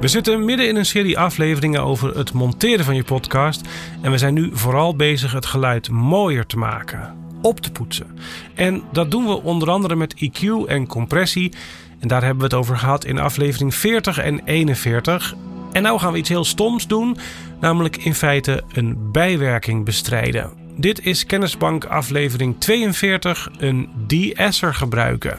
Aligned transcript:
We 0.00 0.08
zitten 0.08 0.44
midden 0.44 0.68
in 0.68 0.76
een 0.76 0.86
serie 0.86 1.18
afleveringen 1.18 1.82
over 1.82 2.16
het 2.16 2.32
monteren 2.32 2.84
van 2.84 2.94
je 2.94 3.04
podcast. 3.04 3.68
En 4.02 4.10
we 4.10 4.18
zijn 4.18 4.34
nu 4.34 4.50
vooral 4.52 4.96
bezig 4.96 5.32
het 5.32 5.46
geluid 5.46 5.90
mooier 5.90 6.46
te 6.46 6.58
maken, 6.58 7.16
op 7.42 7.60
te 7.60 7.72
poetsen. 7.72 8.18
En 8.54 8.82
dat 8.92 9.10
doen 9.10 9.26
we 9.26 9.42
onder 9.42 9.70
andere 9.70 9.96
met 9.96 10.14
EQ 10.14 10.66
en 10.66 10.86
compressie. 10.86 11.52
En 11.98 12.08
daar 12.08 12.20
hebben 12.20 12.38
we 12.38 12.44
het 12.44 12.54
over 12.54 12.76
gehad 12.76 13.04
in 13.04 13.18
aflevering 13.18 13.74
40 13.74 14.18
en 14.18 14.40
41. 14.44 15.34
En 15.72 15.82
nou 15.82 15.98
gaan 15.98 16.12
we 16.12 16.18
iets 16.18 16.28
heel 16.28 16.44
stoms 16.44 16.86
doen, 16.86 17.16
namelijk 17.60 17.96
in 17.96 18.14
feite 18.14 18.62
een 18.72 19.12
bijwerking 19.12 19.84
bestrijden. 19.84 20.52
Dit 20.76 21.04
is 21.04 21.26
Kennisbank 21.26 21.84
aflevering 21.84 22.60
42, 22.60 23.48
een 23.58 23.88
de-esser 24.06 24.74
gebruiken. 24.74 25.38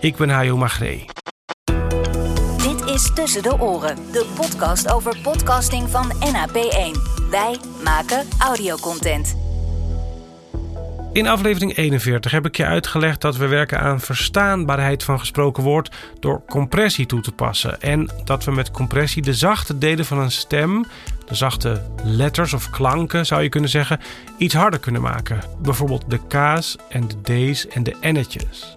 Ik 0.00 0.16
ben 0.16 0.28
Hajo 0.28 0.56
Magree 0.56 1.15
is 2.96 3.10
Tussen 3.14 3.42
de 3.42 3.60
Oren, 3.60 3.96
de 4.12 4.26
podcast 4.34 4.92
over 4.92 5.16
podcasting 5.22 5.90
van 5.90 6.12
NAP1. 6.12 7.00
Wij 7.30 7.56
maken 7.84 8.26
audiocontent. 8.38 9.36
In 11.12 11.28
aflevering 11.28 11.76
41 11.76 12.30
heb 12.30 12.46
ik 12.46 12.56
je 12.56 12.64
uitgelegd 12.64 13.20
dat 13.20 13.36
we 13.36 13.46
werken 13.46 13.80
aan 13.80 14.00
verstaanbaarheid 14.00 15.04
van 15.04 15.18
gesproken 15.18 15.62
woord 15.62 15.94
door 16.20 16.42
compressie 16.46 17.06
toe 17.06 17.20
te 17.20 17.32
passen. 17.32 17.80
En 17.80 18.10
dat 18.24 18.44
we 18.44 18.50
met 18.50 18.70
compressie 18.70 19.22
de 19.22 19.34
zachte 19.34 19.78
delen 19.78 20.04
van 20.04 20.18
een 20.18 20.32
stem, 20.32 20.84
de 21.26 21.34
zachte 21.34 21.82
letters 22.04 22.52
of 22.52 22.70
klanken 22.70 23.26
zou 23.26 23.42
je 23.42 23.48
kunnen 23.48 23.70
zeggen, 23.70 24.00
iets 24.38 24.54
harder 24.54 24.80
kunnen 24.80 25.02
maken. 25.02 25.40
Bijvoorbeeld 25.58 26.10
de 26.10 26.20
K's 26.28 26.76
en 26.88 27.08
de 27.08 27.50
D's 27.52 27.66
en 27.66 27.82
de 27.82 27.96
N'etjes. 28.00 28.76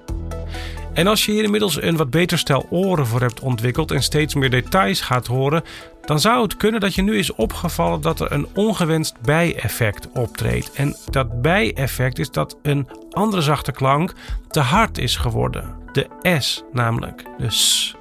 En 1.00 1.08
als 1.08 1.26
je 1.26 1.32
hier 1.32 1.44
inmiddels 1.44 1.82
een 1.82 1.98
wat 1.98 2.10
beter 2.10 2.38
stel 2.38 2.68
oren 2.70 3.08
voor 3.08 3.22
hebt 3.22 3.40
ontwikkeld 3.40 3.92
en 3.92 4.04
steeds 4.04 4.34
meer 4.34 4.50
details 4.50 5.02
gaat 5.02 5.28
horen, 5.28 5.64
dan 6.06 6.20
zou 6.20 6.42
het 6.42 6.58
kunnen 6.58 6.80
dat 6.80 6.96
je 6.96 7.02
nu 7.02 7.18
is 7.18 7.34
opgevallen 7.34 8.02
dat 8.02 8.20
er 8.20 8.32
een 8.32 8.48
ongewenst 8.54 9.22
bijeffect 9.22 10.10
optreedt. 10.14 10.72
En 10.72 10.96
dat 11.10 11.42
bijeffect 11.42 12.20
is 12.20 12.32
dat 12.32 12.58
een 12.62 12.88
andere 13.12 13.42
zachte 13.42 13.72
klank 13.72 14.14
te 14.48 14.60
hard 14.60 14.98
is 14.98 15.16
geworden. 15.16 15.76
De 15.92 16.08
S 16.40 16.64
namelijk, 16.72 17.24
de 17.38 17.50
S. 17.50 17.96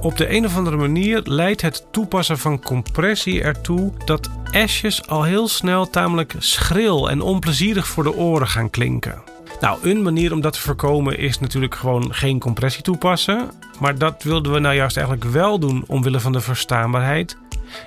Op 0.00 0.16
de 0.16 0.30
een 0.30 0.44
of 0.44 0.56
andere 0.56 0.76
manier 0.76 1.20
leidt 1.24 1.60
het 1.60 1.86
toepassen 1.90 2.38
van 2.38 2.62
compressie 2.62 3.42
ertoe 3.42 3.92
dat 4.04 4.30
S'jes 4.50 5.06
al 5.06 5.22
heel 5.22 5.48
snel 5.48 5.90
tamelijk 5.90 6.34
schril 6.38 7.10
en 7.10 7.20
onplezierig 7.20 7.86
voor 7.86 8.04
de 8.04 8.14
oren 8.14 8.48
gaan 8.48 8.70
klinken. 8.70 9.33
Nou, 9.60 9.78
een 9.82 10.02
manier 10.02 10.32
om 10.32 10.40
dat 10.40 10.52
te 10.52 10.60
voorkomen 10.60 11.18
is 11.18 11.38
natuurlijk 11.38 11.74
gewoon 11.74 12.14
geen 12.14 12.38
compressie 12.38 12.82
toepassen. 12.82 13.50
Maar 13.80 13.98
dat 13.98 14.22
wilden 14.22 14.52
we 14.52 14.58
nou 14.58 14.74
juist 14.74 14.96
eigenlijk 14.96 15.26
wel 15.26 15.58
doen 15.58 15.84
omwille 15.86 16.20
van 16.20 16.32
de 16.32 16.40
verstaanbaarheid. 16.40 17.36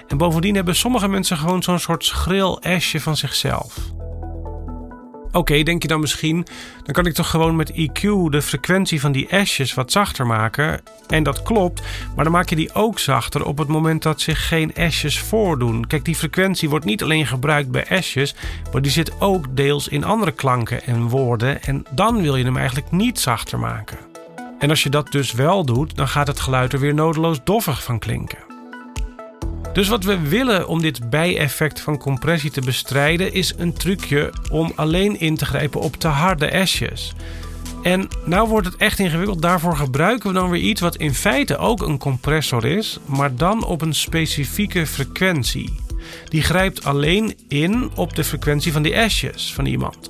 En 0.08 0.18
bovendien 0.18 0.56
hebben 0.56 0.76
sommige 0.76 1.08
mensen 1.08 1.38
gewoon 1.38 1.64
zo'n 1.64 1.80
soort 1.80 2.06
schril 2.06 2.62
esje 2.62 3.00
van 3.00 3.18
zichzelf. 3.18 3.96
Oké, 5.32 5.64
denk 5.64 5.82
je 5.82 5.88
dan 5.88 6.00
misschien, 6.00 6.46
dan 6.84 6.94
kan 6.94 7.06
ik 7.06 7.14
toch 7.14 7.30
gewoon 7.30 7.56
met 7.56 7.72
EQ 7.72 8.02
de 8.30 8.42
frequentie 8.42 9.00
van 9.00 9.12
die 9.12 9.28
S'jes 9.46 9.74
wat 9.74 9.92
zachter 9.92 10.28
maken. 10.28 10.82
En 11.08 11.24
dat 11.24 11.44
klopt, 11.44 11.82
maar 12.16 12.24
dan 12.24 12.34
maak 12.34 12.50
je 12.50 12.56
die 12.56 12.74
ook 12.74 13.00
zachter 13.00 13.46
op 13.46 13.58
het 13.58 13.68
moment 13.68 14.04
dat 14.04 14.22
zich 14.22 14.48
geen 14.48 14.72
S'jes 14.88 15.20
voordoen. 15.20 15.88
Kijk, 15.88 16.06
die 16.06 16.16
frequentie 16.16 16.70
wordt 16.70 16.86
niet 16.86 17.04
alleen 17.04 17.28
gebruikt 17.28 17.72
bij 17.72 18.02
S'jes, 18.02 18.36
maar 18.74 18.82
die 18.82 18.92
zit 18.92 19.22
ook 19.22 19.56
deels 19.56 19.88
in 19.88 20.04
andere 20.04 20.32
klanken 20.32 20.84
en 20.84 21.08
woorden. 21.08 21.64
En 21.64 21.86
dan 21.92 22.22
wil 22.22 22.36
je 22.36 22.44
hem 22.44 22.58
eigenlijk 22.58 22.92
niet 22.92 23.20
zachter 23.20 23.60
maken. 23.60 23.98
En 24.60 24.70
als 24.70 24.84
je 24.84 24.90
dat 24.90 25.12
dus 25.12 25.32
wel 25.32 25.66
doet, 25.66 25.96
dan 25.96 26.08
gaat 26.08 26.28
het 26.28 26.40
geluid 26.40 26.74
er 26.74 26.80
weer 26.80 26.94
nodeloos 26.94 27.44
doffig 27.44 27.84
van 27.84 28.00
klinken. 28.00 28.47
Dus 29.78 29.88
wat 29.88 30.04
we 30.04 30.20
willen 30.20 30.68
om 30.68 30.82
dit 30.82 31.10
bijeffect 31.10 31.80
van 31.80 31.98
compressie 31.98 32.52
te 32.52 32.62
bestrijden, 32.62 33.34
is 33.34 33.54
een 33.58 33.74
trucje 33.74 34.34
om 34.52 34.72
alleen 34.76 35.20
in 35.20 35.36
te 35.36 35.46
grijpen 35.46 35.82
op 35.82 35.96
te 35.96 36.08
harde 36.08 36.66
S'jes. 36.66 37.14
En 37.84 38.08
nou 38.26 38.48
wordt 38.48 38.68
het 38.68 38.76
echt 38.76 39.00
ingewikkeld. 39.00 39.42
Daarvoor 39.42 39.76
gebruiken 39.76 40.28
we 40.28 40.40
dan 40.40 40.50
weer 40.50 40.62
iets 40.62 40.82
wat 40.82 40.96
in 40.96 41.14
feite 41.14 41.58
ook 41.58 41.82
een 41.82 41.98
compressor 41.98 42.66
is, 42.66 43.00
maar 43.06 43.36
dan 43.36 43.66
op 43.66 43.82
een 43.82 43.94
specifieke 43.94 44.88
frequentie. 44.88 45.80
Die 46.30 46.42
grijpt 46.42 46.84
alleen 46.84 47.38
in 47.48 47.90
op 47.96 48.16
de 48.16 48.24
frequentie 48.24 48.72
van 48.72 48.82
die 48.82 49.10
S'jes 49.10 49.54
van 49.54 49.66
iemand. 49.66 50.10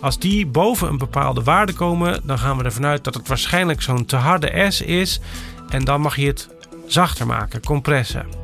Als 0.00 0.18
die 0.18 0.46
boven 0.46 0.88
een 0.88 0.98
bepaalde 0.98 1.42
waarde 1.42 1.72
komen, 1.72 2.20
dan 2.24 2.38
gaan 2.38 2.56
we 2.56 2.64
ervan 2.64 2.86
uit 2.86 3.04
dat 3.04 3.14
het 3.14 3.28
waarschijnlijk 3.28 3.82
zo'n 3.82 4.04
te 4.04 4.16
harde 4.16 4.66
S 4.70 4.80
is. 4.80 5.20
En 5.68 5.84
dan 5.84 6.00
mag 6.00 6.16
je 6.16 6.26
het 6.26 6.48
zachter 6.86 7.26
maken, 7.26 7.64
compressen. 7.64 8.43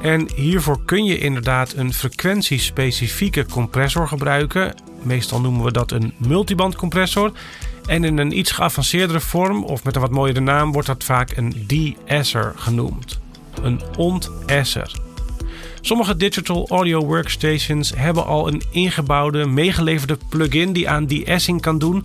En 0.00 0.28
hiervoor 0.34 0.80
kun 0.84 1.04
je 1.04 1.18
inderdaad 1.18 1.72
een 1.72 1.94
frequentiespecifieke 1.94 3.46
compressor 3.46 4.08
gebruiken. 4.08 4.74
Meestal 5.02 5.40
noemen 5.40 5.64
we 5.64 5.72
dat 5.72 5.90
een 5.90 6.12
multibandcompressor. 6.16 7.32
En 7.86 8.04
in 8.04 8.18
een 8.18 8.38
iets 8.38 8.52
geavanceerdere 8.52 9.20
vorm, 9.20 9.64
of 9.64 9.84
met 9.84 9.94
een 9.94 10.00
wat 10.00 10.10
mooiere 10.10 10.40
naam, 10.40 10.72
wordt 10.72 10.86
dat 10.86 11.04
vaak 11.04 11.36
een 11.36 11.64
de-esser 11.66 12.52
genoemd. 12.56 13.18
Een 13.62 13.80
ontesser. 13.96 14.92
Sommige 15.80 16.16
digital 16.16 16.68
audio 16.68 17.04
workstations 17.04 17.92
hebben 17.96 18.26
al 18.26 18.48
een 18.48 18.62
ingebouwde, 18.70 19.46
meegeleverde 19.46 20.18
plugin 20.28 20.72
die 20.72 20.88
aan 20.88 21.06
de-essing 21.06 21.60
kan 21.60 21.78
doen. 21.78 22.04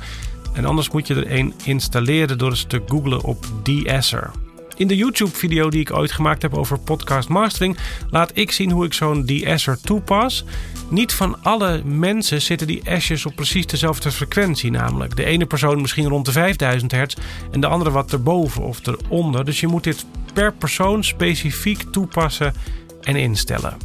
En 0.53 0.65
anders 0.65 0.89
moet 0.89 1.07
je 1.07 1.15
er 1.15 1.31
een 1.31 1.53
installeren 1.63 2.37
door 2.37 2.49
eens 2.49 2.65
te 2.67 2.81
googlen 2.87 3.23
op 3.23 3.45
de-esser. 3.63 4.31
In 4.81 4.87
de 4.87 4.95
YouTube-video 4.95 5.69
die 5.69 5.79
ik 5.79 5.93
ooit 5.93 6.11
gemaakt 6.11 6.41
heb 6.41 6.53
over 6.53 6.79
podcast 6.79 7.29
mastering, 7.29 7.77
laat 8.09 8.31
ik 8.33 8.51
zien 8.51 8.71
hoe 8.71 8.85
ik 8.85 8.93
zo'n 8.93 9.25
de-esser 9.25 9.81
toepas. 9.81 10.45
Niet 10.89 11.13
van 11.13 11.43
alle 11.43 11.81
mensen 11.83 12.41
zitten 12.41 12.67
die 12.67 12.81
S'jes 12.97 13.25
op 13.25 13.35
precies 13.35 13.65
dezelfde 13.65 14.11
frequentie, 14.11 14.71
namelijk. 14.71 15.15
De 15.15 15.25
ene 15.25 15.45
persoon 15.45 15.81
misschien 15.81 16.07
rond 16.07 16.25
de 16.25 16.31
5000 16.31 16.91
hertz 16.91 17.15
en 17.51 17.59
de 17.59 17.67
andere 17.67 17.91
wat 17.91 18.11
erboven 18.11 18.63
of 18.63 18.87
eronder. 18.87 19.45
Dus 19.45 19.59
je 19.59 19.67
moet 19.67 19.83
dit 19.83 20.05
per 20.33 20.53
persoon 20.53 21.03
specifiek 21.03 21.83
toepassen 21.91 22.53
en 23.01 23.15
instellen. 23.15 23.77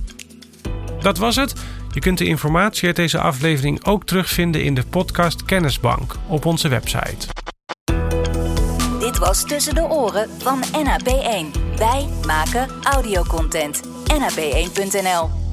Dat 1.01 1.19
was 1.19 1.37
het. 1.37 1.55
Je 1.93 2.01
kunt 2.01 2.19
de 2.19 2.25
informatie 2.25 2.87
uit 2.87 2.97
deze 2.97 3.21
aflevering 3.21 3.85
ook 3.85 4.05
terugvinden 4.05 4.65
in 4.65 4.75
de 4.75 4.85
podcast 4.91 5.45
Kennisbank 5.45 6.17
op 6.29 6.45
onze 6.45 6.69
website. 6.69 7.36
Was 9.27 9.45
Tussen 9.45 9.75
de 9.75 9.83
Oren 9.83 10.29
van 10.39 10.63
NAP1. 10.65 11.77
Wij 11.77 12.09
maken 12.27 12.69
audiocontent. 12.83 13.83
NAP1.nl 14.13 15.46